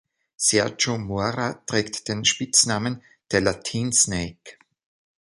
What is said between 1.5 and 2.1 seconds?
trägt